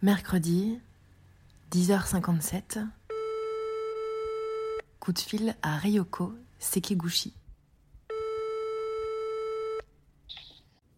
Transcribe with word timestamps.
Mercredi, 0.00 0.78
10h57. 1.72 2.86
Coup 5.00 5.12
de 5.12 5.18
fil 5.18 5.56
à 5.62 5.76
Ryoko 5.76 6.34
Sekiguchi. 6.60 7.34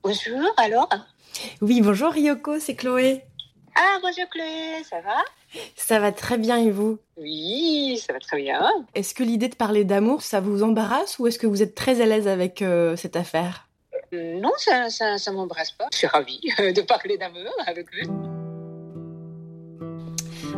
Bonjour, 0.03 0.53
alors? 0.59 0.91
Oui, 1.63 1.81
bonjour 1.81 2.13
Ryoko, 2.13 2.61
c'est 2.61 2.75
Chloé. 2.75 3.25
Ah, 3.75 3.99
bonjour 4.03 4.29
Chloé, 4.29 4.85
ça 4.85 5.01
va? 5.01 5.17
Ça 5.77 5.99
va 5.99 6.13
très 6.13 6.37
bien 6.37 6.59
et 6.59 6.71
vous? 6.71 6.99
Oui, 7.17 7.99
ça 8.07 8.13
va 8.13 8.19
très 8.19 8.37
bien. 8.43 8.71
Est-ce 8.95 9.15
que 9.15 9.23
l'idée 9.23 9.49
de 9.49 9.57
parler 9.57 9.85
d'amour, 9.85 10.21
ça 10.21 10.41
vous 10.41 10.63
embarrasse 10.63 11.19
ou 11.19 11.27
est-ce 11.27 11.39
que 11.39 11.47
vous 11.47 11.63
êtes 11.63 11.75
très 11.75 12.03
à 12.03 12.07
l'aise 12.07 12.29
avec 12.29 12.61
euh, 12.61 12.97
cette 12.97 13.17
affaire? 13.17 13.67
Non, 14.13 14.53
ça 14.59 14.91
ça, 14.91 15.17
ça 15.17 15.33
m'embrasse 15.33 15.71
pas. 15.71 15.87
Je 15.91 15.99
suis 15.99 16.07
ravie 16.07 16.43
de 16.59 16.83
parler 16.83 17.17
d'amour 17.17 17.55
avec 17.67 17.87
vous. 17.95 18.50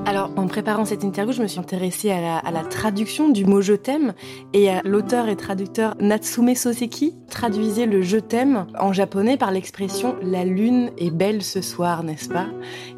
Alors, 0.06 0.30
en 0.36 0.46
préparant 0.46 0.84
cette 0.84 1.04
interview, 1.04 1.32
je 1.32 1.42
me 1.42 1.46
suis 1.46 1.60
intéressée 1.60 2.10
à 2.10 2.50
la, 2.50 2.64
traduction 2.64 3.28
du 3.28 3.44
mot 3.44 3.60
je 3.60 3.74
t'aime 3.74 4.14
et 4.52 4.70
à 4.70 4.82
l'auteur 4.82 5.28
et 5.28 5.36
traducteur 5.36 5.94
Natsume 6.00 6.54
Soseki 6.54 7.14
traduisait 7.28 7.86
le 7.86 8.02
je 8.02 8.18
t'aime 8.18 8.66
en 8.78 8.92
japonais 8.92 9.36
par 9.36 9.50
l'expression 9.50 10.16
la 10.22 10.44
lune 10.44 10.90
est 10.98 11.10
belle 11.10 11.42
ce 11.42 11.60
soir, 11.60 12.02
n'est-ce 12.02 12.28
pas? 12.28 12.46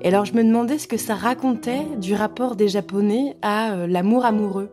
Et 0.02 0.08
alors, 0.08 0.24
je 0.24 0.34
me 0.34 0.44
demandais 0.44 0.78
ce 0.78 0.88
que 0.88 0.96
ça 0.96 1.14
racontait 1.14 1.82
du 2.00 2.14
rapport 2.14 2.56
des 2.56 2.68
japonais 2.68 3.36
à 3.42 3.72
euh, 3.72 3.86
l'amour 3.86 4.24
amoureux. 4.24 4.70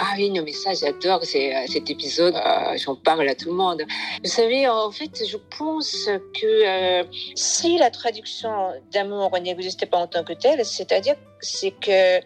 Ah 0.00 0.14
oui, 0.16 0.30
non, 0.30 0.42
mais 0.44 0.52
ça, 0.52 0.74
j'adore 0.74 1.22
euh, 1.22 1.66
cet 1.66 1.90
épisode. 1.90 2.36
Euh, 2.36 2.76
J'en 2.76 2.94
parle 2.94 3.28
à 3.28 3.34
tout 3.34 3.48
le 3.48 3.56
monde. 3.56 3.82
Vous 4.22 4.30
savez, 4.30 4.68
en 4.68 4.92
fait, 4.92 5.26
je 5.26 5.36
pense 5.58 6.08
que 6.40 6.46
euh, 6.46 7.04
si 7.34 7.78
la 7.78 7.90
traduction 7.90 8.72
d'amour 8.92 9.36
n'existait 9.40 9.86
pas 9.86 9.98
en 9.98 10.06
tant 10.06 10.22
que 10.22 10.34
telle, 10.34 10.64
c'est-à-dire 10.64 11.16
c'est 11.40 11.72
que 11.72 12.20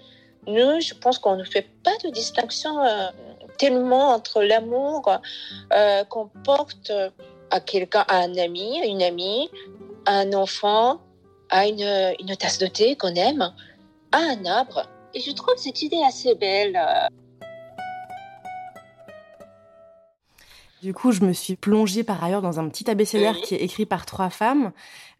nous, 0.46 0.80
je 0.80 0.92
pense 0.92 1.18
qu'on 1.18 1.36
ne 1.36 1.44
fait 1.44 1.66
pas 1.82 1.96
de 2.04 2.10
distinction 2.10 2.76
tellement 3.56 4.08
entre 4.10 4.42
l'amour 4.42 5.02
qu'on 6.08 6.28
porte 6.44 6.92
à 7.50 7.60
quelqu'un, 7.60 8.04
à 8.08 8.18
un 8.18 8.36
ami, 8.36 8.82
à 8.82 8.86
une 8.86 9.02
amie, 9.02 9.48
à 10.04 10.18
un 10.18 10.32
enfant, 10.34 11.00
à 11.48 11.66
une 11.66 12.36
tasse 12.38 12.58
de 12.58 12.66
thé 12.66 12.96
qu'on 12.96 13.14
aime, 13.14 13.50
à 14.10 14.18
un 14.18 14.44
arbre. 14.44 14.82
Et 15.14 15.20
je 15.20 15.30
trouve 15.30 15.54
cette 15.56 15.80
idée 15.80 16.02
assez 16.06 16.34
belle. 16.34 16.78
Du 20.82 20.92
coup, 20.92 21.12
je 21.12 21.20
me 21.20 21.32
suis 21.32 21.54
plongée 21.54 22.02
par 22.02 22.24
ailleurs 22.24 22.42
dans 22.42 22.58
un 22.58 22.68
petit 22.68 22.90
abécédaire 22.90 23.40
qui 23.40 23.54
est 23.54 23.58
écrit 23.58 23.86
par 23.86 24.04
trois 24.04 24.30
femmes 24.30 24.72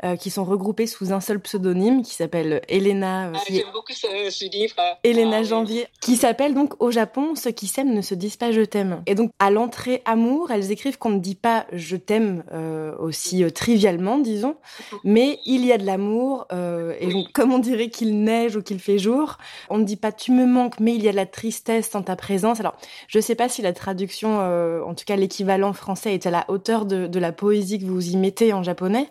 euh, 0.05 0.17
qui 0.17 0.31
sont 0.31 0.43
regroupées 0.43 0.89
sous 0.89 1.13
un 1.13 1.21
seul 1.21 1.39
pseudonyme 1.39 2.03
qui 2.03 2.15
s'appelle 2.15 2.63
Elena, 2.69 3.29
euh, 3.29 3.33
Ah, 3.37 3.41
J'aime 3.49 3.71
beaucoup 3.73 3.93
ce, 3.93 4.09
ce 4.31 4.51
livre. 4.51 4.75
Elena 5.05 5.37
Ah, 5.37 5.41
oui. 5.43 5.47
Janvier, 5.47 5.87
qui 6.01 6.17
s'appelle 6.17 6.55
donc 6.55 6.83
Au 6.83 6.91
Japon, 6.91 7.37
ceux 7.37 7.53
qui 7.53 7.69
s'aiment 7.69 7.95
ne 7.95 8.03
se 8.03 8.17
disent 8.17 8.37
pas 8.37 8.51
je 8.51 8.63
t'aime. 8.63 9.05
Et 9.07 9.15
donc 9.15 9.31
à 9.39 9.53
l'entrée 9.53 10.03
amour, 10.05 10.51
elles 10.51 10.73
écrivent 10.73 10.99
qu'on 10.99 11.11
ne 11.11 11.21
dit 11.21 11.37
pas 11.37 11.67
je 11.73 11.95
t'aime 11.95 12.43
euh, 12.53 12.97
aussi 12.99 13.45
trivialement, 13.53 14.19
disons, 14.19 14.57
mais 15.05 15.39
il 15.47 15.65
y 15.65 15.71
a 15.71 15.79
de 15.79 15.87
l'amour. 15.87 16.49
et 16.51 17.07
donc 17.07 17.31
comme 17.33 17.53
on 17.53 17.61
dirait 17.61 17.89
qu'il 17.89 18.25
neige 18.25 18.57
ou 18.57 18.63
qu'il 18.63 18.81
fait 18.81 18.99
jour, 18.99 19.39
on 19.71 19.79
ne 19.79 19.85
dit 19.85 19.95
pas 19.97 20.11
tu 20.11 20.33
me 20.33 20.45
manques, 20.45 20.81
mais 20.81 20.97
il 20.97 21.05
y 21.05 21.09
a 21.09 21.13
de 21.13 21.17
la 21.17 21.27
tristesse 21.27 21.95
en 21.95 22.03
ta 22.03 22.17
présence. 22.17 22.59
Alors 22.59 22.75
je 23.07 23.21
sais 23.21 23.37
pas 23.37 23.49
si 23.49 23.63
la 23.63 23.73
traduction, 23.73 24.41
en 24.41 24.95
tout 24.95 25.05
cas 25.07 25.15
l'équivalent 25.15 25.52
français, 25.73 26.15
est 26.15 26.27
à 26.27 26.31
la 26.31 26.45
hauteur 26.49 26.87
de, 26.87 27.19
la 27.19 27.33
poésie 27.33 27.79
que 27.79 27.85
vous 27.85 28.11
y 28.11 28.17
mettez 28.17 28.53
en 28.53 28.63
japonais, 28.63 29.09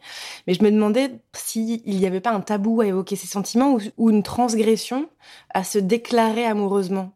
mais 0.47 0.53
je 0.53 0.63
me 0.63 0.71
demandais 0.71 1.11
s'il 1.33 1.81
n'y 1.85 2.05
avait 2.05 2.19
pas 2.19 2.31
un 2.31 2.41
tabou 2.41 2.81
à 2.81 2.87
évoquer 2.87 3.15
ces 3.15 3.27
sentiments 3.27 3.77
ou, 3.97 4.09
une 4.09 4.23
transgression 4.23 5.09
à 5.53 5.63
se 5.63 5.79
déclarer 5.79 6.45
amoureusement. 6.45 7.11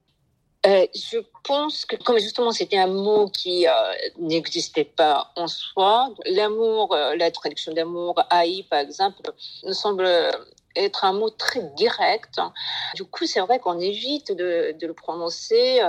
Euh, 0.66 0.88
je 0.96 1.20
pense 1.44 1.86
que 1.86 1.96
comme 1.96 2.18
justement 2.18 2.52
c'était 2.52 2.80
un 2.80 2.88
mot 2.88 3.28
qui 3.28 3.68
euh, 3.68 3.72
n'existait 4.18 4.86
pas 4.86 5.32
en 5.36 5.48
soi, 5.48 6.10
l'amour, 6.26 6.96
euh, 6.96 7.16
la 7.16 7.30
traduction 7.30 7.72
d'amour, 7.72 8.16
haï 8.32 8.64
par 8.64 8.80
exemple, 8.80 9.22
me 9.64 9.74
semble 9.74 10.08
être 10.76 11.06
un 11.06 11.14
mot 11.14 11.30
très 11.30 11.62
direct. 11.76 12.40
Du 12.96 13.06
coup, 13.06 13.26
c'est 13.26 13.40
vrai 13.42 13.60
qu'on 13.60 13.80
évite 13.80 14.32
de, 14.32 14.76
le 14.82 14.94
prononcer. 14.94 15.80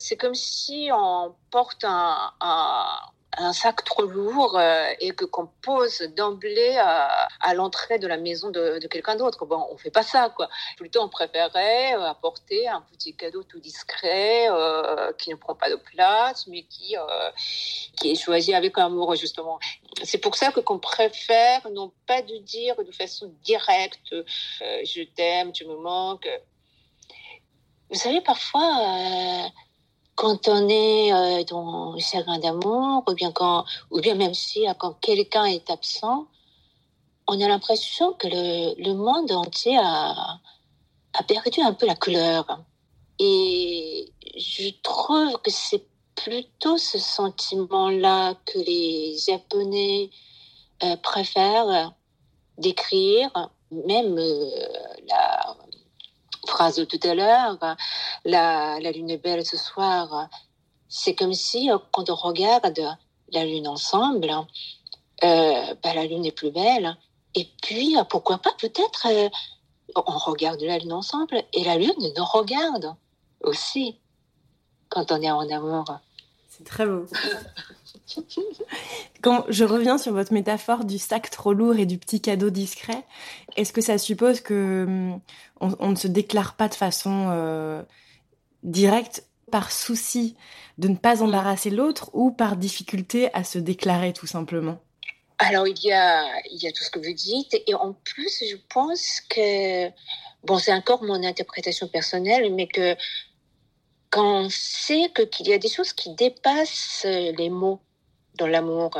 C'est 0.00 0.16
comme 0.16 0.34
si 0.34 0.88
on 0.92 1.34
porte 1.50 1.84
un, 1.84 2.32
un, 2.40 3.52
sac 3.52 3.84
trop 3.84 4.04
lourd 4.04 4.58
euh, 4.58 4.86
et 4.98 5.10
que 5.10 5.26
qu'on 5.26 5.46
pose 5.46 6.00
d'emblée 6.16 6.76
à, 6.78 7.28
à 7.40 7.52
l'entrée 7.54 7.98
de 7.98 8.06
la 8.06 8.16
maison 8.16 8.50
de, 8.50 8.78
de 8.78 8.86
quelqu'un 8.88 9.16
d'autre. 9.16 9.44
Bon, 9.44 9.66
on 9.70 9.76
fait 9.76 9.90
pas 9.90 10.02
ça, 10.02 10.30
quoi. 10.34 10.48
Plutôt, 10.78 11.02
on 11.02 11.10
préférait 11.10 11.94
euh, 11.94 12.08
apporter 12.08 12.66
un 12.66 12.80
petit 12.80 13.14
cadeau 13.14 13.42
tout 13.42 13.60
discret 13.60 14.48
euh, 14.50 15.12
qui 15.18 15.28
ne 15.30 15.36
prend 15.36 15.54
pas 15.54 15.68
de 15.68 15.76
place, 15.76 16.46
mais 16.46 16.62
qui 16.62 16.96
euh, 16.96 17.30
qui 18.00 18.12
est 18.12 18.14
choisi 18.14 18.54
avec 18.54 18.78
amour 18.78 19.14
justement. 19.16 19.58
C'est 20.02 20.18
pour 20.18 20.34
ça 20.34 20.50
que 20.50 20.60
qu'on 20.60 20.78
préfère 20.78 21.68
non 21.70 21.92
pas 22.06 22.22
de 22.22 22.38
dire 22.38 22.74
de 22.82 22.92
façon 22.92 23.34
directe 23.42 24.14
euh, 24.14 24.24
je 24.82 25.02
t'aime, 25.02 25.52
tu 25.52 25.66
me 25.66 25.76
manques. 25.76 26.28
Vous 27.90 27.98
savez 27.98 28.22
parfois. 28.22 29.50
Quand 30.20 30.48
on 30.48 30.68
est 30.68 31.14
euh, 31.14 31.44
dans 31.44 31.94
le 31.94 31.98
chagrin 31.98 32.38
d'amour, 32.38 33.02
ou 33.08 33.14
bien 33.14 33.32
quand, 33.32 33.64
ou 33.90 34.02
bien 34.02 34.14
même 34.14 34.34
si 34.34 34.68
euh, 34.68 34.74
quand 34.74 34.92
quelqu'un 35.00 35.46
est 35.46 35.70
absent, 35.70 36.26
on 37.26 37.40
a 37.40 37.48
l'impression 37.48 38.12
que 38.12 38.28
le, 38.28 38.92
monde 38.92 39.32
entier 39.32 39.78
a, 39.78 40.38
perdu 41.26 41.62
un 41.62 41.72
peu 41.72 41.86
la 41.86 41.94
couleur. 41.94 42.60
Et 43.18 44.12
je 44.36 44.68
trouve 44.82 45.38
que 45.40 45.50
c'est 45.50 45.86
plutôt 46.16 46.76
ce 46.76 46.98
sentiment-là 46.98 48.34
que 48.44 48.58
les 48.58 49.16
Japonais 49.26 50.10
euh, 50.82 50.96
préfèrent 50.98 51.94
décrire, 52.58 53.30
même 53.70 54.16
la 55.08 55.56
phrase 56.50 56.76
de 56.76 56.84
tout 56.84 57.00
à 57.04 57.14
l'heure, 57.14 57.56
la, 58.24 58.78
la 58.80 58.90
lune 58.92 59.10
est 59.10 59.22
belle 59.22 59.44
ce 59.46 59.56
soir. 59.56 60.28
C'est 60.88 61.14
comme 61.14 61.32
si, 61.32 61.70
euh, 61.70 61.78
quand 61.92 62.10
on 62.10 62.16
regarde 62.16 62.80
la 63.32 63.44
lune 63.44 63.68
ensemble, 63.68 64.30
euh, 65.24 65.74
bah, 65.82 65.94
la 65.94 66.04
lune 66.06 66.26
est 66.26 66.32
plus 66.32 66.50
belle. 66.50 66.96
Et 67.34 67.46
puis, 67.62 67.96
euh, 67.96 68.04
pourquoi 68.04 68.38
pas, 68.38 68.52
peut-être, 68.58 69.06
on 69.94 70.18
regarde 70.30 70.60
la 70.62 70.78
lune 70.78 70.92
ensemble 70.92 71.42
et 71.52 71.64
la 71.64 71.76
lune 71.76 71.94
nous 72.16 72.24
regarde 72.24 72.94
aussi 73.42 73.98
quand 74.88 75.12
on 75.12 75.22
est 75.22 75.30
en 75.30 75.48
amour. 75.48 75.84
C'est 76.60 76.66
très 76.66 76.86
beau. 76.86 77.06
Quand 79.22 79.46
je 79.48 79.64
reviens 79.64 79.96
sur 79.96 80.12
votre 80.12 80.32
métaphore 80.32 80.84
du 80.84 80.98
sac 80.98 81.30
trop 81.30 81.54
lourd 81.54 81.76
et 81.78 81.86
du 81.86 81.96
petit 81.96 82.20
cadeau 82.20 82.50
discret, 82.50 83.02
est-ce 83.56 83.72
que 83.72 83.80
ça 83.80 83.96
suppose 83.96 84.40
que 84.40 84.84
hum, 84.86 85.20
on, 85.60 85.74
on 85.78 85.88
ne 85.90 85.96
se 85.96 86.06
déclare 86.06 86.54
pas 86.54 86.68
de 86.68 86.74
façon 86.74 87.28
euh, 87.30 87.82
directe 88.62 89.24
par 89.50 89.72
souci 89.72 90.36
de 90.76 90.88
ne 90.88 90.96
pas 90.96 91.22
embarrasser 91.22 91.70
l'autre 91.70 92.10
ou 92.12 92.30
par 92.30 92.56
difficulté 92.56 93.32
à 93.34 93.42
se 93.42 93.58
déclarer 93.58 94.12
tout 94.12 94.26
simplement? 94.26 94.78
Alors, 95.38 95.66
il 95.66 95.82
y 95.82 95.92
a, 95.92 96.24
il 96.50 96.62
y 96.62 96.68
a 96.68 96.72
tout 96.72 96.82
ce 96.82 96.90
que 96.90 96.98
vous 96.98 97.14
dites. 97.14 97.56
Et 97.66 97.74
en 97.74 97.94
plus, 97.94 98.44
je 98.50 98.56
pense 98.68 99.22
que, 99.30 99.88
bon, 100.44 100.58
c'est 100.58 100.74
encore 100.74 101.02
mon 101.02 101.24
interprétation 101.24 101.88
personnelle, 101.88 102.52
mais 102.54 102.66
que 102.66 102.94
quand 104.10 104.44
on 104.44 104.48
sait 104.50 105.10
qu'il 105.30 105.48
y 105.48 105.52
a 105.52 105.58
des 105.58 105.68
choses 105.68 105.92
qui 105.92 106.14
dépassent 106.14 107.06
les 107.06 107.50
mots 107.50 107.80
dans 108.34 108.46
l'amour. 108.46 108.90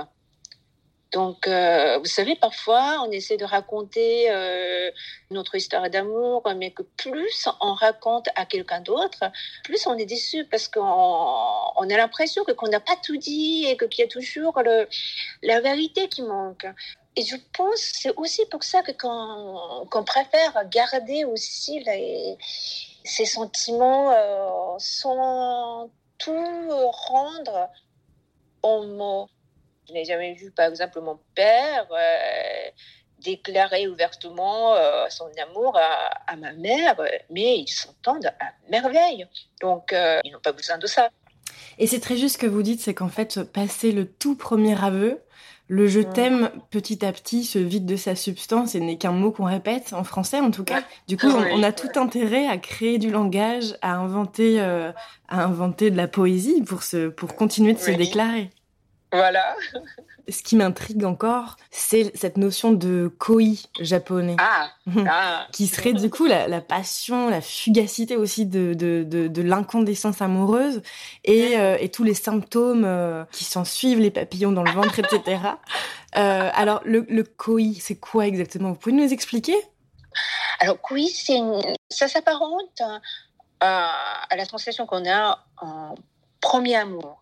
Donc, 1.12 1.48
euh, 1.48 1.98
vous 1.98 2.06
savez, 2.06 2.36
parfois, 2.36 3.02
on 3.04 3.10
essaie 3.10 3.36
de 3.36 3.44
raconter 3.44 4.30
euh, 4.30 4.90
notre 5.30 5.56
histoire 5.56 5.90
d'amour, 5.90 6.42
mais 6.56 6.70
que 6.70 6.82
plus 6.82 7.48
on 7.60 7.74
raconte 7.74 8.28
à 8.36 8.46
quelqu'un 8.46 8.80
d'autre, 8.80 9.24
plus 9.64 9.86
on 9.88 9.96
est 9.96 10.06
déçu 10.06 10.44
parce 10.44 10.68
qu'on 10.68 10.80
on 10.80 11.90
a 11.90 11.96
l'impression 11.96 12.44
que 12.44 12.52
qu'on 12.52 12.68
n'a 12.68 12.78
pas 12.78 12.96
tout 13.04 13.16
dit 13.16 13.66
et 13.66 13.76
que 13.76 13.86
qu'il 13.86 14.04
y 14.04 14.06
a 14.06 14.10
toujours 14.10 14.62
le, 14.64 14.86
la 15.42 15.60
vérité 15.60 16.08
qui 16.08 16.22
manque. 16.22 16.66
Et 17.16 17.22
je 17.22 17.36
pense 17.56 17.80
c'est 18.00 18.14
aussi 18.16 18.46
pour 18.46 18.62
ça 18.62 18.82
que 18.82 18.92
qu'on 18.92 20.04
préfère 20.04 20.68
garder 20.68 21.24
aussi 21.24 21.80
les, 21.80 22.38
ces 23.04 23.24
sentiments 23.24 24.12
euh, 24.12 24.74
sans 24.78 25.90
tout 26.18 26.68
rendre 27.08 27.68
en 28.62 28.86
mots. 28.86 29.28
Je 29.88 29.94
n'ai 29.94 30.04
jamais 30.04 30.34
vu, 30.34 30.50
par 30.50 30.68
exemple, 30.68 31.00
mon 31.00 31.18
père 31.34 31.86
euh, 31.90 32.70
déclarer 33.18 33.88
ouvertement 33.88 34.74
euh, 34.74 35.06
son 35.08 35.28
amour 35.42 35.76
à, 35.76 36.36
ma 36.36 36.52
mère, 36.52 36.94
mais 37.30 37.58
ils 37.58 37.68
s'entendent 37.68 38.32
à 38.38 38.52
merveille. 38.68 39.26
Donc, 39.60 39.92
ils 39.92 40.30
n'ont 40.30 40.40
pas 40.40 40.52
besoin 40.52 40.78
de 40.78 40.86
ça. 40.86 41.10
Et 41.78 41.86
c'est 41.86 42.00
très 42.00 42.16
juste 42.16 42.34
ce 42.34 42.38
que 42.38 42.46
vous 42.46 42.62
dites, 42.62 42.80
c'est 42.80 42.94
qu'en 42.94 43.08
fait, 43.08 43.42
passer 43.42 43.90
le 43.90 44.06
tout 44.06 44.36
premier 44.36 44.80
aveu, 44.82 45.22
Le 45.72 45.86
je 45.86 46.00
t'aime 46.00 46.50
petit 46.72 47.04
à 47.04 47.12
petit 47.12 47.44
se 47.44 47.60
vide 47.60 47.86
de 47.86 47.94
sa 47.94 48.16
substance 48.16 48.74
et 48.74 48.80
n'est 48.80 48.98
qu'un 48.98 49.12
mot 49.12 49.30
qu'on 49.30 49.44
répète 49.44 49.92
en 49.92 50.02
français 50.02 50.40
en 50.40 50.50
tout 50.50 50.64
cas. 50.64 50.82
Du 51.06 51.16
coup, 51.16 51.28
on, 51.28 51.62
a 51.62 51.70
tout 51.70 51.88
intérêt 51.94 52.48
à 52.48 52.58
créer 52.58 52.98
du 52.98 53.08
langage, 53.08 53.76
à 53.80 53.94
inventer, 53.94 54.60
euh, 54.60 54.90
à 55.28 55.44
inventer 55.44 55.92
de 55.92 55.96
la 55.96 56.08
poésie 56.08 56.62
pour 56.62 56.82
se, 56.82 57.08
pour 57.08 57.36
continuer 57.36 57.72
de 57.72 57.78
se 57.78 57.92
déclarer. 57.92 58.50
Voilà. 59.12 59.56
Ce 60.28 60.42
qui 60.42 60.54
m'intrigue 60.54 61.04
encore, 61.04 61.56
c'est 61.70 62.16
cette 62.16 62.36
notion 62.36 62.72
de 62.72 63.12
koi 63.18 63.42
japonais. 63.80 64.36
Ah, 64.38 64.70
ah. 65.08 65.46
qui 65.52 65.66
serait 65.66 65.92
du 65.92 66.10
coup 66.10 66.26
la, 66.26 66.60
passion, 66.60 67.28
la 67.28 67.40
fugacité 67.40 68.16
aussi 68.16 68.46
de, 68.46 68.74
de, 68.74 69.02
de, 69.04 69.42
l'incandescence 69.42 70.22
amoureuse 70.22 70.82
et, 71.24 71.58
euh, 71.58 71.76
et, 71.80 71.88
tous 71.88 72.04
les 72.04 72.14
symptômes 72.14 72.84
euh, 72.84 73.24
qui 73.32 73.44
s'en 73.44 73.64
suivent, 73.64 73.98
les 73.98 74.12
papillons 74.12 74.52
dans 74.52 74.62
le 74.62 74.72
ventre, 74.72 74.98
etc. 74.98 75.40
Euh, 76.16 76.50
alors, 76.54 76.80
le, 76.84 77.06
le 77.08 77.22
koi, 77.22 77.62
c'est 77.78 77.94
quoi 77.94 78.26
exactement? 78.26 78.70
Vous 78.70 78.74
pouvez 78.74 78.96
nous 78.96 79.12
expliquer? 79.12 79.54
Alors, 80.58 80.80
koi, 80.80 81.06
c'est 81.06 81.38
ça 81.88 82.08
s'apparente 82.08 82.82
à, 83.60 83.92
à 84.28 84.34
la 84.34 84.44
sensation 84.44 84.86
qu'on 84.86 85.08
a 85.08 85.38
en 85.58 85.94
premier 86.40 86.74
amour. 86.74 87.20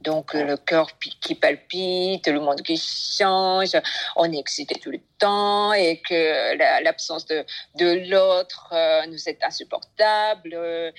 Donc 0.00 0.32
le 0.32 0.56
cœur 0.56 0.88
qui 0.98 1.34
palpite, 1.34 2.26
le 2.26 2.40
monde 2.40 2.62
qui 2.62 2.76
change, 2.78 3.76
on 4.16 4.32
est 4.32 4.38
excité 4.38 4.78
tout 4.80 4.90
le 4.90 5.00
temps 5.18 5.72
et 5.74 6.00
que 6.00 6.82
l'absence 6.82 7.26
de, 7.26 7.44
de 7.74 8.08
l'autre 8.10 8.70
euh, 8.72 9.04
nous 9.06 9.28
est 9.28 9.42
insupportable. 9.44 10.54
Euh, 10.54 10.90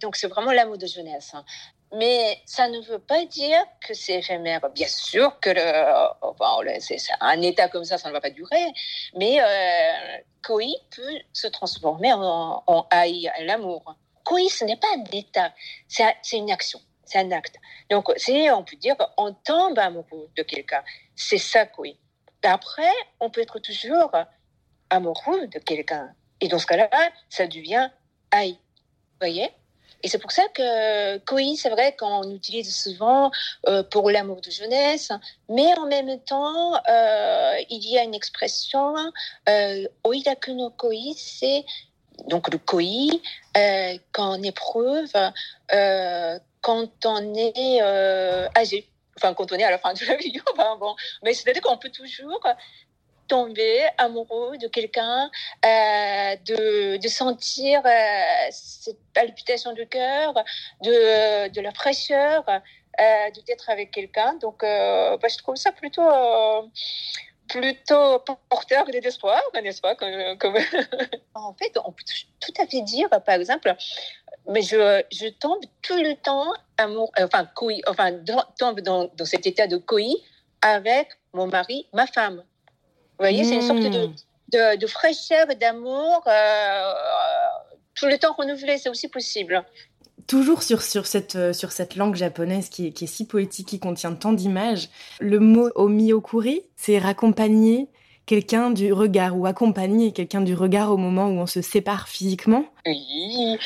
donc 0.00 0.14
c'est 0.16 0.28
vraiment 0.28 0.52
l'amour 0.52 0.78
de 0.78 0.86
jeunesse. 0.86 1.32
Hein. 1.34 1.44
Mais 1.96 2.40
ça 2.46 2.68
ne 2.68 2.80
veut 2.80 2.98
pas 2.98 3.24
dire 3.24 3.64
que 3.86 3.94
c'est 3.94 4.14
éphémère. 4.14 4.60
Bien 4.70 4.88
sûr 4.88 5.38
que 5.40 5.50
le, 5.50 6.80
c'est 6.80 6.98
un 7.20 7.40
état 7.42 7.68
comme 7.68 7.84
ça, 7.84 7.98
ça 7.98 8.08
ne 8.08 8.12
va 8.12 8.20
pas 8.20 8.30
durer. 8.30 8.66
Mais 9.16 9.40
euh, 9.40 10.18
Koi 10.44 10.64
peut 10.94 11.18
se 11.32 11.46
transformer 11.48 12.12
en, 12.12 12.62
en 12.66 12.86
haï, 12.90 13.30
l'amour. 13.40 13.96
Koi, 14.24 14.48
ce 14.48 14.64
n'est 14.64 14.76
pas 14.76 14.88
un 14.96 15.04
état, 15.12 15.52
c'est 15.88 16.36
une 16.36 16.50
action 16.50 16.80
c'est 17.06 17.18
un 17.18 17.30
acte. 17.32 17.56
Donc, 17.90 18.12
c'est, 18.16 18.50
on 18.50 18.62
peut 18.62 18.76
dire 18.76 18.96
qu'on 18.96 19.32
tombe 19.32 19.78
amoureux 19.78 20.28
de 20.36 20.42
quelqu'un. 20.42 20.82
C'est 21.16 21.38
ça, 21.38 21.66
oui. 21.78 21.96
Après, 22.42 22.92
on 23.20 23.30
peut 23.30 23.40
être 23.40 23.58
toujours 23.58 24.12
amoureux 24.90 25.46
de 25.46 25.58
quelqu'un. 25.58 26.12
Et 26.40 26.48
dans 26.48 26.58
ce 26.58 26.66
cas-là, 26.66 26.90
ça 27.28 27.46
devient 27.46 27.88
aïe. 28.30 28.52
Vous 28.52 29.18
voyez? 29.20 29.50
Et 30.02 30.08
c'est 30.08 30.18
pour 30.18 30.32
ça 30.32 30.42
que 30.52 31.16
koi, 31.18 31.56
c'est 31.56 31.70
vrai 31.70 31.96
qu'on 31.96 32.30
utilise 32.30 32.76
souvent 32.76 33.30
euh, 33.66 33.82
pour 33.82 34.10
l'amour 34.10 34.42
de 34.42 34.50
jeunesse, 34.50 35.10
mais 35.48 35.74
en 35.78 35.86
même 35.86 36.20
temps, 36.20 36.74
euh, 36.74 37.54
il 37.70 37.88
y 37.88 37.96
a 37.96 38.02
une 38.02 38.14
expression, 38.14 38.94
euh, 39.48 39.88
oidaku 40.04 40.52
no 40.52 40.68
koi, 40.68 41.14
c'est 41.16 41.64
donc 42.28 42.52
le 42.52 42.58
koi, 42.58 42.82
euh, 43.56 43.96
qu'en 44.12 44.42
épreuve, 44.42 45.10
quand 46.64 47.04
on 47.04 47.34
est 47.34 47.82
euh, 47.82 48.48
âgé, 48.56 48.88
enfin 49.18 49.34
quand 49.34 49.52
on 49.52 49.56
est 49.56 49.64
à 49.64 49.70
la 49.70 49.78
fin 49.78 49.92
de 49.92 50.04
la 50.06 50.16
vie. 50.16 50.40
Bon. 50.80 50.96
Mais 51.22 51.34
c'est-à-dire 51.34 51.62
qu'on 51.62 51.76
peut 51.76 51.90
toujours 51.90 52.40
tomber 53.28 53.86
amoureux 53.98 54.56
de 54.56 54.68
quelqu'un, 54.68 55.30
euh, 55.64 56.36
de, 56.46 56.96
de, 56.96 57.08
sentir 57.08 57.82
euh, 57.84 58.46
cette 58.50 58.98
palpitation 59.14 59.72
du 59.72 59.86
cœur, 59.86 60.34
de, 60.82 61.48
de 61.48 61.60
la 61.60 61.72
fraîcheur, 61.72 62.44
euh, 62.48 63.30
d'être 63.46 63.68
avec 63.70 63.90
quelqu'un. 63.90 64.34
Donc, 64.34 64.60
bah, 64.62 65.28
je 65.28 65.38
trouve 65.38 65.56
ça 65.56 65.72
plutôt 65.72 66.08
plutôt 67.46 68.24
porteur 68.48 68.86
d'espoir, 68.86 69.40
n'est-ce 69.62 69.82
pas 69.82 69.94
En 71.34 71.54
fait, 71.54 71.78
on 71.84 71.92
peut 71.92 72.04
tout 72.40 72.54
à 72.58 72.66
fait 72.66 72.80
dire, 72.80 73.08
par 73.10 73.34
exemple, 73.34 73.74
mais 74.48 74.62
je, 74.62 75.02
je 75.12 75.28
tombe 75.28 75.60
tout 75.82 75.96
le 75.96 76.14
temps 76.14 76.52
amour, 76.76 77.10
euh, 77.18 77.26
enfin, 77.26 77.46
couille, 77.54 77.82
enfin, 77.86 78.12
tombe 78.58 78.80
dans, 78.80 79.10
dans, 79.16 79.24
cet 79.24 79.46
état 79.46 79.66
de 79.66 79.76
couille 79.76 80.16
avec 80.60 81.08
mon 81.32 81.46
mari, 81.46 81.86
ma 81.92 82.06
femme. 82.06 82.36
Vous 82.36 83.24
voyez, 83.24 83.44
c'est 83.44 83.54
une 83.54 83.62
sorte 83.62 83.80
de, 83.80 84.06
hmm. 84.06 84.14
de, 84.52 84.76
de 84.78 84.86
fraîcheur, 84.86 85.46
d'amour, 85.60 86.22
euh, 86.26 86.92
tout 87.94 88.06
le 88.06 88.18
temps 88.18 88.34
renouvelé, 88.34 88.78
c'est 88.78 88.88
aussi 88.88 89.08
possible. 89.08 89.64
Toujours 90.26 90.62
sur, 90.62 90.82
sur, 90.82 91.06
cette, 91.06 91.36
euh, 91.36 91.52
sur 91.52 91.70
cette 91.70 91.96
langue 91.96 92.14
japonaise 92.14 92.68
qui 92.68 92.88
est, 92.88 92.92
qui 92.92 93.04
est 93.04 93.08
si 93.08 93.26
poétique, 93.26 93.68
qui 93.68 93.78
contient 93.78 94.14
tant 94.14 94.32
d'images, 94.32 94.88
le 95.20 95.38
mot 95.38 95.70
omiokuri, 95.74 96.62
c'est 96.76 96.98
raccompagner 96.98 97.88
quelqu'un 98.26 98.70
du 98.70 98.92
regard 98.92 99.38
ou 99.38 99.46
accompagner 99.46 100.12
quelqu'un 100.12 100.40
du 100.40 100.54
regard 100.54 100.90
au 100.90 100.96
moment 100.96 101.28
où 101.28 101.38
on 101.38 101.46
se 101.46 101.60
sépare 101.60 102.08
physiquement? 102.08 102.64
Oui, 102.86 103.52
euh, 103.52 103.56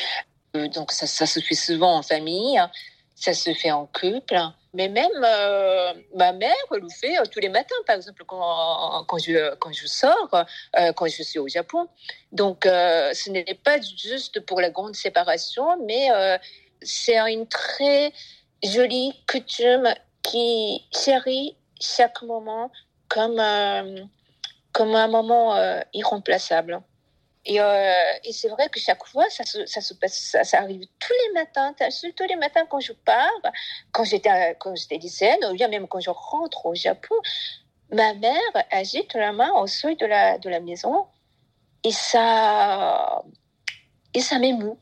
donc 0.53 0.91
ça, 0.91 1.07
ça, 1.07 1.25
se 1.25 1.39
fait 1.39 1.55
souvent 1.55 1.97
en 1.97 2.01
famille, 2.01 2.57
hein. 2.57 2.71
ça 3.15 3.33
se 3.33 3.53
fait 3.53 3.71
en 3.71 3.85
couple, 3.85 4.37
mais 4.73 4.87
même 4.87 5.11
euh, 5.23 5.93
ma 6.15 6.31
mère 6.31 6.53
le 6.71 6.87
fait 6.89 7.17
euh, 7.19 7.23
tous 7.31 7.39
les 7.39 7.49
matins, 7.49 7.75
par 7.85 7.95
exemple 7.95 8.23
quand, 8.25 9.05
quand, 9.07 9.17
je, 9.17 9.55
quand 9.55 9.71
je 9.71 9.87
sors, 9.87 10.45
quand 10.95 11.07
je 11.07 11.23
suis 11.23 11.39
au 11.39 11.47
Japon. 11.47 11.87
Donc 12.31 12.61
ce 12.65 13.29
n'est 13.29 13.45
pas 13.63 13.79
juste 13.81 14.39
pour 14.41 14.61
la 14.61 14.69
grande 14.69 14.95
séparation, 14.95 15.77
mais 15.85 16.09
c'est 16.81 17.17
une 17.31 17.47
très 17.47 18.11
jolie 18.63 19.13
coutume 19.29 19.93
qui 20.23 20.85
chérit 20.93 21.55
chaque 21.79 22.21
moment 22.23 22.71
comme, 23.07 23.41
comme 24.71 24.95
un 24.95 25.07
moment 25.07 25.55
irremplaçable. 25.93 26.81
Euh, 27.47 27.93
et, 28.25 28.33
c'est 28.33 28.49
vrai 28.49 28.69
que 28.69 28.79
chaque 28.79 29.05
fois, 29.07 29.29
ça 29.29 29.43
se, 29.43 29.65
ça 29.65 29.81
se 29.81 29.93
passe, 29.93 30.35
ça, 30.43 30.59
arrive 30.59 30.85
tous 30.99 31.13
les 31.25 31.33
matins, 31.33 31.73
tous 32.15 32.27
les 32.27 32.35
matins 32.35 32.65
quand 32.69 32.79
je 32.79 32.93
pars, 32.93 33.29
quand 33.91 34.03
j'étais, 34.03 34.55
quand 34.59 34.75
j'étais 34.75 34.97
lycéenne, 34.97 35.39
ou 35.49 35.53
bien 35.53 35.67
même 35.67 35.87
quand 35.87 36.01
je 36.01 36.09
rentre 36.09 36.65
au 36.65 36.75
Japon, 36.75 37.15
ma 37.91 38.13
mère 38.13 38.39
agite 38.71 39.13
la 39.13 39.31
main 39.31 39.51
au 39.53 39.67
seuil 39.67 39.95
de 39.95 40.05
la, 40.05 40.37
de 40.37 40.49
la 40.49 40.59
maison 40.59 41.07
et 41.83 41.91
ça, 41.91 43.23
et 44.13 44.19
ça 44.19 44.37
m'émeut. 44.37 44.75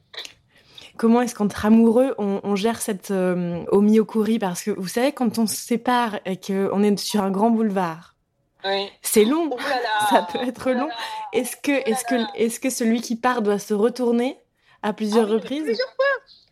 Comment 0.98 1.22
est-ce 1.22 1.36
qu'entre 1.36 1.64
amoureux, 1.68 2.16
on, 2.18 2.56
gère 2.56 2.82
cette 2.82 3.12
euh, 3.12 3.64
omiyokuri 3.72 4.40
Parce 4.40 4.64
que 4.64 4.72
vous 4.72 4.88
savez, 4.88 5.12
quand 5.12 5.38
on 5.38 5.46
se 5.46 5.56
sépare 5.56 6.20
et 6.26 6.38
qu'on 6.38 6.82
est 6.82 6.98
sur 6.98 7.22
un 7.22 7.30
grand 7.30 7.52
boulevard, 7.52 8.17
c'est 9.02 9.26
long. 9.26 9.50
Oh 9.52 9.58
ça 10.10 10.28
peut 10.32 10.40
être 10.48 10.72
long. 10.72 10.90
Est-ce 11.34 11.56
que, 11.56 11.72
oh 11.72 11.90
est-ce 11.90 12.04
que, 12.06 12.38
est-ce 12.38 12.60
que 12.60 12.70
celui 12.70 13.02
qui 13.02 13.16
part 13.16 13.42
doit 13.42 13.60
se 13.60 13.74
retourner 13.74 14.40
à 14.82 14.94
plusieurs 14.94 15.28
ah 15.30 15.34
reprises? 15.34 15.64
Plusieurs 15.64 15.94
fois. 15.94 16.06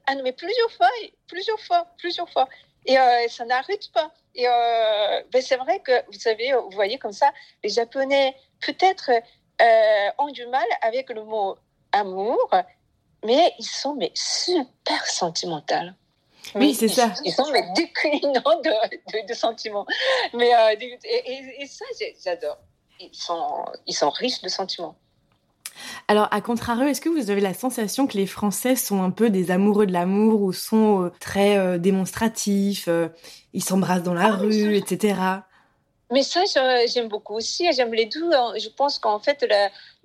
Ah 0.08 0.16
non, 0.16 0.22
mais 0.24 0.34
plusieurs 0.34 0.72
fois, 0.72 0.90
plusieurs 1.28 1.60
fois, 1.60 1.88
plusieurs 1.98 2.30
fois. 2.30 2.48
Et 2.86 2.98
euh, 2.98 3.28
ça 3.28 3.46
n'arrête 3.46 3.92
pas. 3.92 4.12
Et 4.36 4.48
euh, 4.48 5.22
ben 5.32 5.42
c'est 5.42 5.58
vrai 5.58 5.80
que, 5.80 6.06
vous 6.08 6.20
savez, 6.20 6.54
vous 6.54 6.72
voyez 6.72 6.98
comme 7.00 7.14
ça, 7.14 7.32
les 7.64 7.70
Japonais, 7.70 8.36
peut-être, 8.62 9.10
euh, 9.62 10.10
ont 10.20 10.30
du 10.30 10.46
mal 10.48 10.66
avec 10.82 11.10
le 11.10 11.24
mot 11.24 11.58
amour, 11.92 12.50
mais 13.24 13.54
ils 13.58 13.66
sont 13.66 13.96
mais 13.96 14.12
super 14.14 15.08
sentimentaux. 15.08 15.92
Oui, 16.54 16.76
c'est 16.76 16.88
ça. 16.88 17.14
Ils 17.24 17.32
sont 17.32 17.50
mais 17.52 17.64
déclinants 17.76 18.62
de, 18.64 19.28
de, 19.28 19.34
sentiments. 19.34 19.86
Mais, 20.34 20.54
euh, 20.54 20.76
et, 20.80 21.68
ça, 21.68 21.86
j'adore. 22.24 22.58
Ils 23.00 23.10
sont, 23.14 23.66
ils 23.88 23.94
sont 23.94 24.10
riches 24.10 24.42
de 24.42 24.50
sentiments. 24.50 24.96
Alors, 26.08 26.30
à 26.32 26.40
contrario, 26.40 26.88
est-ce 26.88 27.02
que 27.02 27.10
vous 27.10 27.30
avez 27.30 27.42
la 27.42 27.54
sensation 27.54 28.08
que 28.08 28.18
les 28.18 28.28
Français 28.28 28.76
sont 28.76 29.04
un 29.04 29.12
peu 29.12 29.30
des 29.30 29.52
amoureux 29.52 29.86
de 29.86 29.92
l'amour 29.92 30.42
ou 30.42 30.54
sont 30.54 31.04
euh, 31.04 31.12
très 31.20 31.58
euh, 31.58 31.78
démonstratifs, 31.78 32.88
ils 33.54 33.64
s'embrassent 33.64 34.04
dans 34.04 34.14
la 34.14 34.28
ah, 34.28 34.36
rue, 34.36 34.76
etc. 34.76 35.16
Mais 36.12 36.24
ça, 36.24 36.44
j'aime 36.88 37.08
beaucoup 37.08 37.36
aussi. 37.36 37.72
J'aime 37.74 37.94
les 37.94 38.06
deux. 38.06 38.32
Hein. 38.34 38.54
Je 38.58 38.70
pense 38.70 39.00
qu'en 39.00 39.20
fait, 39.20 39.46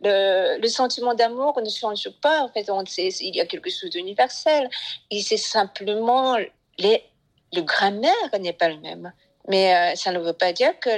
le, 0.02 0.68
sentiment 0.68 1.14
d'amour 1.14 1.60
ne 1.60 1.68
change 1.68 2.08
pas. 2.22 2.42
En 2.42 2.48
fait, 2.48 2.70
on, 2.70 2.82
il 2.82 3.36
y 3.36 3.40
a 3.40 3.46
quelque 3.46 3.70
chose 3.70 3.90
d'universel. 3.90 4.70
Et 5.10 5.20
c'est 5.22 5.36
simplement 5.36 6.36
les, 6.78 7.04
le 7.52 7.62
grammaire 7.62 8.12
n'est 8.38 8.52
pas 8.52 8.68
le 8.68 8.78
même. 8.78 9.12
Mais 9.48 9.74
euh, 9.74 9.96
ça 9.96 10.12
ne 10.12 10.18
veut 10.18 10.32
pas 10.32 10.52
dire 10.52 10.78
que, 10.78 10.90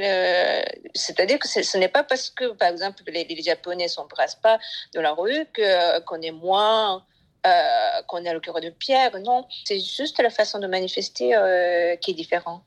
c'est-à-dire 0.95 1.39
que 1.39 1.49
ce 1.49 1.79
n'est 1.79 1.89
pas 1.89 2.05
parce 2.05 2.29
que, 2.29 2.53
par 2.53 2.69
exemple, 2.69 3.03
les, 3.07 3.25
les 3.25 3.43
Japonais 3.43 3.89
s'embrassent 3.89 4.35
pas 4.35 4.59
dans 4.95 5.01
la 5.01 5.13
rue 5.13 5.47
que 5.53 6.01
qu'on 6.01 6.21
est 6.21 6.33
moins, 6.33 7.05
euh, 7.47 8.03
qu'on 8.09 8.25
a 8.27 8.33
le 8.33 8.41
cœur 8.41 8.61
de 8.61 8.71
pierre. 8.71 9.19
Non, 9.21 9.47
c'est 9.65 9.81
juste 9.81 10.21
la 10.21 10.31
façon 10.31 10.59
de 10.59 10.67
manifester 10.67 11.35
euh, 11.35 11.97
qui 11.97 12.13
est 12.13 12.15
différente. 12.15 12.63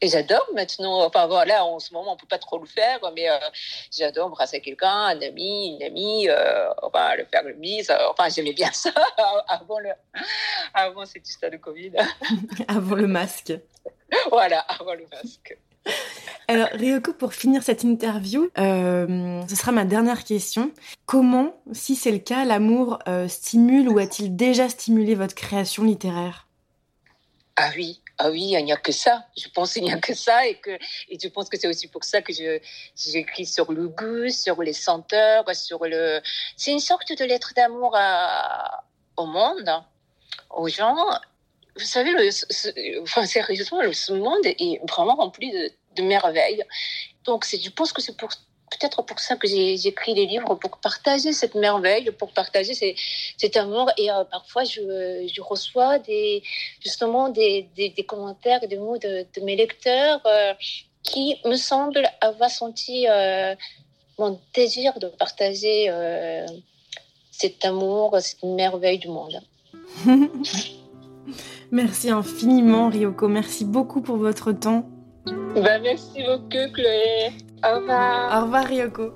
Et 0.00 0.08
j'adore 0.08 0.46
maintenant, 0.54 1.04
enfin 1.04 1.26
voilà, 1.26 1.64
en 1.64 1.78
ce 1.78 1.92
moment 1.92 2.14
on 2.14 2.16
peut 2.16 2.26
pas 2.26 2.38
trop 2.38 2.58
le 2.58 2.66
faire, 2.66 2.98
mais 3.14 3.28
euh, 3.28 3.36
j'adore 3.92 4.28
embrasser 4.28 4.60
quelqu'un, 4.60 4.88
un 4.88 5.20
ami, 5.20 5.76
une 5.76 5.82
amie, 5.82 6.28
euh, 6.28 6.70
enfin 6.82 7.16
le 7.16 7.26
faire 7.26 7.42
le 7.42 7.54
mise, 7.54 7.92
enfin 8.08 8.28
j'aimais 8.30 8.54
bien 8.54 8.72
ça 8.72 8.92
avant, 9.48 9.78
le, 9.78 9.90
avant 10.72 11.04
cette 11.04 11.28
histoire 11.28 11.52
de 11.52 11.58
Covid. 11.58 11.92
avant 12.68 12.96
le 12.96 13.06
masque. 13.06 13.52
voilà, 14.30 14.60
avant 14.60 14.94
le 14.94 15.06
masque. 15.12 15.58
Alors, 16.48 16.68
Ryoko, 16.72 17.12
pour 17.12 17.32
finir 17.32 17.62
cette 17.62 17.84
interview, 17.84 18.50
euh, 18.58 19.40
ce 19.48 19.54
sera 19.54 19.70
ma 19.70 19.84
dernière 19.84 20.24
question. 20.24 20.72
Comment, 21.06 21.54
si 21.72 21.94
c'est 21.94 22.10
le 22.10 22.18
cas, 22.18 22.44
l'amour 22.44 22.98
euh, 23.06 23.28
stimule 23.28 23.88
ou 23.88 23.98
a-t-il 23.98 24.34
déjà 24.34 24.68
stimulé 24.68 25.14
votre 25.14 25.34
création 25.34 25.84
littéraire? 25.84 26.48
Ah 27.56 27.70
oui, 27.76 27.99
ah 28.22 28.30
oui, 28.30 28.52
il 28.52 28.64
n'y 28.64 28.72
a 28.72 28.76
que 28.76 28.92
ça. 28.92 29.24
Je 29.34 29.48
pense 29.48 29.72
qu'il 29.72 29.84
n'y 29.84 29.92
a 29.92 29.98
que 29.98 30.14
ça 30.14 30.46
et 30.46 30.56
que 30.56 30.72
et 31.08 31.18
je 31.18 31.28
pense 31.28 31.48
que 31.48 31.58
c'est 31.58 31.68
aussi 31.68 31.88
pour 31.88 32.04
ça 32.04 32.20
que 32.20 32.34
je 32.34 32.60
j'écris 32.94 33.46
sur 33.46 33.72
le 33.72 33.88
goût, 33.88 34.28
sur 34.28 34.62
les 34.62 34.74
senteurs, 34.74 35.44
sur 35.54 35.86
le. 35.86 36.20
C'est 36.54 36.70
une 36.70 36.80
sorte 36.80 37.10
de 37.16 37.24
lettre 37.24 37.52
d'amour 37.56 37.96
au 39.16 39.26
monde, 39.26 39.70
aux 40.50 40.68
gens. 40.68 40.98
Vous 41.76 41.86
savez, 41.86 42.10
le, 42.12 43.02
enfin 43.02 43.24
sérieusement, 43.24 43.80
ce 43.90 44.12
monde 44.12 44.44
est 44.44 44.80
vraiment 44.86 45.14
rempli 45.14 45.50
de, 45.50 45.70
de 45.96 46.02
merveilles. 46.02 46.62
Donc, 47.24 47.46
je 47.46 47.70
pense 47.70 47.92
que 47.94 48.02
c'est 48.02 48.16
pour 48.18 48.30
peut-être 48.70 49.02
pour 49.02 49.18
ça 49.18 49.36
que 49.36 49.46
j'ai 49.46 49.74
écrit 49.86 50.14
les 50.14 50.26
livres, 50.26 50.54
pour 50.54 50.78
partager 50.78 51.32
cette 51.32 51.54
merveille, 51.54 52.10
pour 52.12 52.30
partager 52.32 52.74
cet 53.36 53.56
amour. 53.56 53.90
Et 53.98 54.10
euh, 54.10 54.24
parfois, 54.24 54.64
je, 54.64 55.40
reçois 55.40 55.98
des, 55.98 56.42
justement 56.80 57.28
des, 57.28 57.68
des, 57.76 57.90
des 57.90 58.04
commentaires, 58.04 58.60
des 58.66 58.78
mots 58.78 58.98
de, 58.98 59.26
de 59.34 59.40
mes 59.44 59.56
lecteurs 59.56 60.20
euh, 60.26 60.54
qui 61.02 61.36
me 61.44 61.56
semblent 61.56 62.08
avoir 62.20 62.50
senti 62.50 63.06
euh, 63.08 63.54
mon 64.18 64.38
désir 64.54 64.98
de 64.98 65.08
partager 65.08 65.90
cet 67.30 67.64
amour, 67.64 68.18
cette 68.20 68.42
merveille 68.42 68.98
du 68.98 69.08
monde. 69.08 69.40
Merci 71.72 72.10
infiniment, 72.10 72.88
Ryoko. 72.88 73.28
Merci 73.28 73.64
beaucoup 73.64 74.02
pour 74.02 74.16
votre 74.16 74.52
temps. 74.52 74.84
Bah, 75.26 75.78
merci 75.80 76.22
beaucoup, 76.22 76.72
Chloé. 76.72 77.32
Au 77.64 77.80
revoir. 77.80 78.38
Au 78.38 78.44
revoir, 78.44 78.64
Ryoko. 78.66 79.12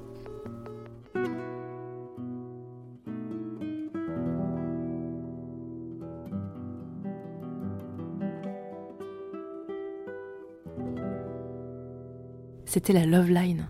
C'était 12.66 12.92
la 12.92 13.06
Love 13.06 13.30
Line, 13.30 13.68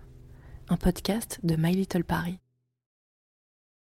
un 0.70 0.76
podcast 0.76 1.38
de 1.42 1.56
My 1.56 1.74
Little 1.74 2.04
Paris. 2.04 2.38